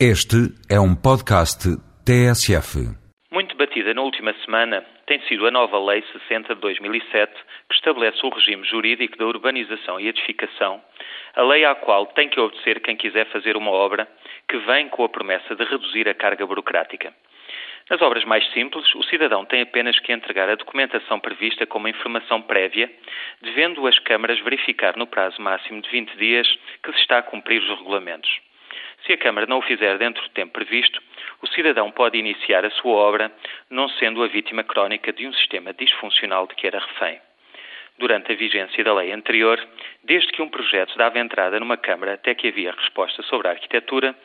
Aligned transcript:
Este 0.00 0.50
é 0.68 0.80
um 0.80 0.92
podcast 0.92 1.70
TSF. 2.04 2.82
Muito 3.30 3.56
batida 3.56 3.94
na 3.94 4.02
última 4.02 4.34
semana 4.44 4.84
tem 5.06 5.22
sido 5.28 5.46
a 5.46 5.52
nova 5.52 5.78
Lei 5.78 6.02
60 6.12 6.52
de 6.56 6.60
2007, 6.60 7.32
que 7.68 7.76
estabelece 7.76 8.18
o 8.26 8.28
regime 8.28 8.66
jurídico 8.66 9.16
da 9.16 9.24
urbanização 9.24 10.00
e 10.00 10.08
edificação, 10.08 10.82
a 11.36 11.42
lei 11.42 11.64
à 11.64 11.76
qual 11.76 12.06
tem 12.06 12.28
que 12.28 12.40
obedecer 12.40 12.80
quem 12.80 12.96
quiser 12.96 13.30
fazer 13.30 13.56
uma 13.56 13.70
obra 13.70 14.08
que 14.48 14.58
vem 14.66 14.88
com 14.88 15.04
a 15.04 15.08
promessa 15.08 15.54
de 15.54 15.62
reduzir 15.62 16.08
a 16.08 16.14
carga 16.14 16.44
burocrática. 16.44 17.14
Nas 17.88 18.02
obras 18.02 18.24
mais 18.24 18.44
simples, 18.52 18.92
o 18.96 19.02
cidadão 19.04 19.44
tem 19.44 19.62
apenas 19.62 19.96
que 20.00 20.12
entregar 20.12 20.50
a 20.50 20.56
documentação 20.56 21.20
prevista 21.20 21.66
como 21.66 21.86
informação 21.86 22.42
prévia, 22.42 22.90
devendo 23.40 23.86
as 23.86 23.96
câmaras 24.00 24.40
verificar 24.40 24.96
no 24.96 25.06
prazo 25.06 25.40
máximo 25.40 25.80
de 25.80 25.88
20 25.88 26.16
dias 26.16 26.48
que 26.82 26.92
se 26.94 26.98
está 26.98 27.18
a 27.18 27.22
cumprir 27.22 27.62
os 27.62 27.78
regulamentos. 27.78 28.28
Se 29.04 29.12
a 29.12 29.18
Câmara 29.18 29.46
não 29.46 29.58
o 29.58 29.62
fizer 29.62 29.98
dentro 29.98 30.22
do 30.22 30.30
tempo 30.30 30.54
previsto, 30.54 30.98
o 31.42 31.46
cidadão 31.48 31.90
pode 31.90 32.16
iniciar 32.16 32.64
a 32.64 32.70
sua 32.70 32.94
obra, 32.94 33.30
não 33.68 33.86
sendo 33.86 34.22
a 34.22 34.28
vítima 34.28 34.64
crónica 34.64 35.12
de 35.12 35.26
um 35.26 35.32
sistema 35.34 35.74
disfuncional 35.74 36.46
de 36.46 36.54
que 36.54 36.66
era 36.66 36.78
refém. 36.78 37.20
Durante 37.98 38.32
a 38.32 38.34
vigência 38.34 38.82
da 38.82 38.94
lei 38.94 39.12
anterior, 39.12 39.60
desde 40.02 40.32
que 40.32 40.40
um 40.40 40.48
projeto 40.48 40.96
dava 40.96 41.18
entrada 41.18 41.60
numa 41.60 41.76
Câmara 41.76 42.14
até 42.14 42.34
que 42.34 42.48
havia 42.48 42.72
resposta 42.72 43.22
sobre 43.24 43.46
a 43.46 43.50
arquitetura, 43.50 44.16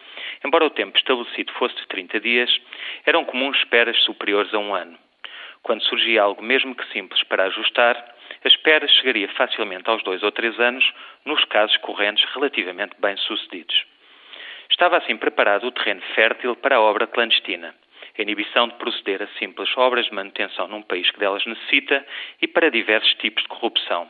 embora 0.45 0.65
o 0.65 0.69
tempo 0.69 0.97
estabelecido 0.97 1.51
fosse 1.53 1.75
de 1.75 1.87
30 1.87 2.19
dias, 2.21 2.61
eram 3.05 3.25
comuns 3.25 3.57
esperas 3.57 4.01
superiores 4.03 4.53
a 4.53 4.59
um 4.59 4.73
ano. 4.73 4.97
Quando 5.61 5.83
surgia 5.83 6.21
algo 6.21 6.41
mesmo 6.41 6.73
que 6.73 6.87
simples 6.93 7.21
para 7.23 7.43
ajustar, 7.43 7.97
a 8.43 8.47
espera 8.47 8.87
chegaria 8.87 9.27
facilmente 9.33 9.89
aos 9.89 10.01
dois 10.03 10.23
ou 10.23 10.31
três 10.31 10.57
anos, 10.57 10.89
nos 11.25 11.43
casos 11.45 11.75
correntes 11.77 12.23
relativamente 12.33 12.95
bem-sucedidos. 12.97 13.85
Estava 14.79 14.95
assim 14.95 15.17
preparado 15.17 15.67
o 15.67 15.71
terreno 15.73 15.99
fértil 16.15 16.55
para 16.55 16.77
a 16.77 16.79
obra 16.79 17.05
clandestina, 17.05 17.75
a 18.17 18.21
inibição 18.21 18.65
de 18.65 18.75
proceder 18.75 19.21
a 19.21 19.27
simples 19.37 19.69
obras 19.75 20.05
de 20.05 20.13
manutenção 20.13 20.69
num 20.69 20.81
país 20.81 21.11
que 21.11 21.19
delas 21.19 21.45
necessita 21.45 22.05
e 22.41 22.47
para 22.47 22.71
diversos 22.71 23.13
tipos 23.15 23.43
de 23.43 23.49
corrupção. 23.49 24.09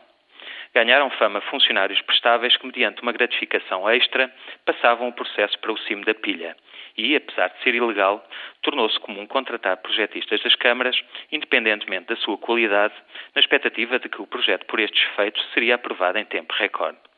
Ganharam 0.72 1.10
fama 1.10 1.40
funcionários 1.40 2.00
prestáveis 2.02 2.56
que, 2.56 2.64
mediante 2.64 3.02
uma 3.02 3.10
gratificação 3.10 3.90
extra, 3.90 4.32
passavam 4.64 5.08
o 5.08 5.12
processo 5.12 5.58
para 5.58 5.72
o 5.72 5.78
cimo 5.78 6.04
da 6.04 6.14
pilha. 6.14 6.56
E, 6.96 7.16
apesar 7.16 7.48
de 7.48 7.60
ser 7.64 7.74
ilegal, 7.74 8.24
tornou-se 8.62 9.00
comum 9.00 9.26
contratar 9.26 9.76
projetistas 9.78 10.40
das 10.40 10.54
câmaras, 10.54 10.96
independentemente 11.32 12.06
da 12.06 12.16
sua 12.16 12.38
qualidade, 12.38 12.94
na 13.34 13.40
expectativa 13.40 13.98
de 13.98 14.08
que 14.08 14.22
o 14.22 14.26
projeto 14.28 14.66
por 14.66 14.78
estes 14.78 15.02
efeitos 15.02 15.44
seria 15.52 15.74
aprovado 15.74 16.16
em 16.16 16.24
tempo 16.26 16.54
recorde. 16.54 17.09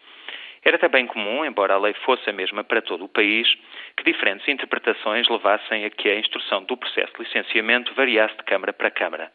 Era 0.65 0.79
também 0.79 1.07
comum, 1.07 1.45
embora 1.45 1.75
a 1.75 1.79
lei 1.79 1.93
fosse 2.05 2.31
a 2.31 2.33
mesma 2.33 2.63
para 2.63 2.81
todo 2.81 3.05
o 3.05 3.09
país, 3.09 3.53
que 3.97 4.05
diferentes 4.05 4.47
interpretações 4.47 5.29
levassem 5.29 5.85
a 5.85 5.91
que 5.91 6.09
a 6.09 6.19
instrução 6.19 6.63
do 6.63 6.77
processo 6.77 7.13
de 7.15 7.25
licenciamento 7.25 7.93
variasse 7.95 8.37
de 8.37 8.45
Câmara 8.45 8.73
para 8.73 8.91
Câmara. 8.91 9.33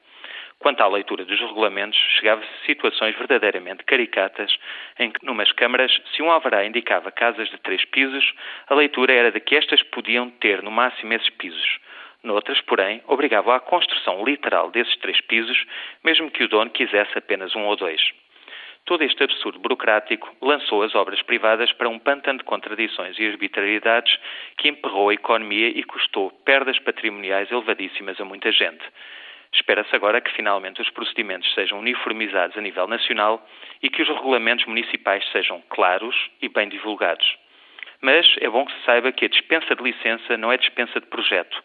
Quanto 0.59 0.81
à 0.81 0.88
leitura 0.88 1.23
dos 1.25 1.39
regulamentos, 1.39 2.00
chegava-se 2.17 2.50
a 2.50 2.66
situações 2.66 3.16
verdadeiramente 3.16 3.84
caricatas, 3.84 4.58
em 4.97 5.11
que, 5.11 5.23
numas 5.23 5.52
câmaras, 5.52 5.92
se 6.16 6.22
um 6.22 6.31
alvará 6.31 6.66
indicava 6.66 7.11
casas 7.11 7.50
de 7.50 7.58
três 7.58 7.84
pisos, 7.86 8.34
a 8.67 8.73
leitura 8.73 9.14
era 9.14 9.31
de 9.31 9.39
que 9.39 9.56
estas 9.56 9.84
podiam 9.84 10.30
ter 10.30 10.64
no 10.64 10.72
máximo 10.72 11.14
esses 11.14 11.30
pisos. 11.31 11.80
Noutras, 12.23 12.59
porém, 12.62 13.03
obrigava 13.06 13.56
à 13.56 13.59
construção 13.59 14.23
literal 14.23 14.72
desses 14.72 14.95
três 14.97 15.22
pisos, 15.22 15.64
mesmo 16.03 16.31
que 16.31 16.44
o 16.44 16.47
dono 16.47 16.72
quisesse 16.72 17.16
apenas 17.17 17.56
um 17.56 17.66
ou 17.66 17.75
dois. 17.75 18.02
Todo 18.88 19.04
este 19.04 19.22
absurdo 19.22 19.60
burocrático 19.60 20.34
lançou 20.42 20.82
as 20.82 20.96
obras 20.96 21.22
privadas 21.22 21.74
para 21.74 21.90
um 21.90 22.00
pântano 22.00 22.40
de 22.40 22.46
contradições 22.46 23.20
e 23.20 23.28
arbitrariedades 23.28 24.18
que 24.58 24.70
emperrou 24.70 25.10
a 25.10 25.14
economia 25.14 25.68
e 25.68 25.84
custou 25.84 26.32
perdas 26.46 26.80
patrimoniais 26.80 27.52
elevadíssimas 27.52 28.18
a 28.22 28.24
muita 28.24 28.50
gente. 28.50 28.82
Espera-se 29.52 29.94
agora 29.94 30.22
que 30.22 30.32
finalmente 30.32 30.82
os 30.82 30.90
procedimentos 30.90 31.54
sejam 31.54 31.80
uniformizados 31.80 32.58
a 32.58 32.62
nível 32.62 32.88
nacional 32.88 33.46
e 33.84 33.90
que 33.90 34.02
os 34.02 34.08
regulamentos 34.08 34.66
municipais 34.66 35.22
sejam 35.34 35.62
claros 35.68 36.16
e 36.42 36.47
bem 36.47 36.70
divulgados. 36.70 37.28
Mas 38.00 38.26
é 38.40 38.47
bom 38.47 38.66
que 38.66 38.72
se 38.72 38.86
saiba 38.86 39.12
que 39.12 39.26
a 39.26 39.30
dispensa 39.30 39.76
de 39.76 39.84
licença 39.84 40.38
não 40.38 40.50
é 40.50 40.58
dispensa 40.58 41.02
de 41.02 41.08
projeto. 41.08 41.62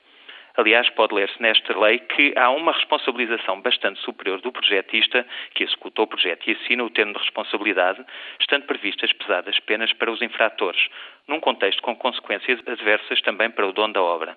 Aliás, 0.57 0.89
pode 0.91 1.15
ler-se 1.15 1.41
nesta 1.41 1.79
lei 1.79 1.99
que 1.99 2.35
há 2.37 2.51
uma 2.51 2.73
responsabilização 2.73 3.61
bastante 3.61 4.01
superior 4.01 4.41
do 4.41 4.53
projetista 4.53 5.27
que 5.55 5.65
executou 5.65 6.05
o 6.05 6.09
projeto 6.09 6.47
e 6.47 6.53
assina 6.53 6.85
o 6.85 6.91
termo 6.91 7.15
de 7.15 7.19
responsabilidade, 7.21 8.05
estando 8.39 8.67
previstas 8.67 9.13
pesadas 9.15 9.59
penas 9.61 9.93
para 9.95 10.11
os 10.11 10.21
infratores, 10.21 10.89
num 11.27 11.41
contexto 11.41 11.81
com 11.83 11.97
consequências 11.97 12.61
adversas 12.67 13.21
também 13.23 13.51
para 13.51 13.67
o 13.67 13.73
dono 13.73 13.95
da 13.95 14.03
obra. 14.03 14.37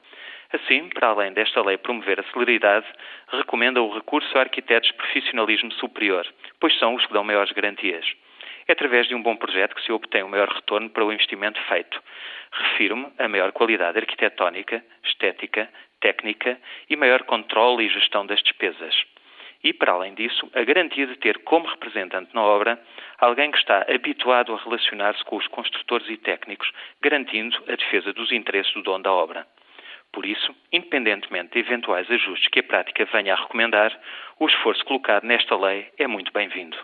Assim, 0.53 0.87
para 0.89 1.09
além 1.09 1.33
desta 1.33 1.61
lei 1.61 1.77
promover 1.77 2.19
a 2.19 2.31
celeridade, 2.31 2.85
recomenda 3.27 3.81
o 3.81 3.93
recurso 3.93 4.37
a 4.37 4.41
arquitetos 4.41 4.89
de 4.89 4.95
profissionalismo 4.95 5.71
superior, 5.73 6.25
pois 6.61 6.77
são 6.79 6.95
os 6.95 7.05
que 7.05 7.13
dão 7.13 7.23
maiores 7.25 7.51
garantias. 7.51 8.05
É 8.67 8.71
através 8.71 9.07
de 9.07 9.13
um 9.13 9.21
bom 9.21 9.35
projeto 9.35 9.75
que 9.75 9.83
se 9.83 9.91
obtém 9.91 10.23
um 10.23 10.29
maior 10.29 10.49
retorno 10.49 10.89
para 10.89 11.05
o 11.05 11.13
investimento 11.13 11.61
feito. 11.63 12.01
Refiro-me 12.51 13.11
a 13.19 13.27
maior 13.27 13.51
qualidade 13.51 13.99
arquitetónica, 13.99 14.83
estética, 15.03 15.69
técnica 15.99 16.59
e 16.89 16.95
maior 16.95 17.23
controle 17.23 17.85
e 17.85 17.89
gestão 17.89 18.25
das 18.25 18.41
despesas. 18.41 18.95
E, 19.63 19.73
para 19.73 19.93
além 19.93 20.13
disso, 20.13 20.49
a 20.53 20.63
garantia 20.63 21.07
de 21.07 21.15
ter 21.17 21.39
como 21.39 21.67
representante 21.67 22.33
na 22.33 22.41
obra 22.41 22.79
alguém 23.19 23.51
que 23.51 23.57
está 23.57 23.85
habituado 23.89 24.53
a 24.53 24.57
relacionar-se 24.57 25.23
com 25.25 25.37
os 25.37 25.47
construtores 25.47 26.07
e 26.09 26.17
técnicos, 26.17 26.71
garantindo 27.01 27.57
a 27.67 27.75
defesa 27.75 28.13
dos 28.13 28.31
interesses 28.31 28.73
do 28.73 28.83
dono 28.83 29.03
da 29.03 29.11
obra. 29.11 29.47
Por 30.11 30.25
isso, 30.25 30.55
independentemente 30.71 31.53
de 31.53 31.59
eventuais 31.59 32.09
ajustes 32.09 32.47
que 32.49 32.59
a 32.59 32.63
prática 32.63 33.05
venha 33.05 33.33
a 33.33 33.41
recomendar, 33.41 33.91
o 34.39 34.47
esforço 34.47 34.85
colocado 34.85 35.23
nesta 35.23 35.55
lei 35.55 35.91
é 35.97 36.07
muito 36.07 36.31
bem-vindo. 36.31 36.77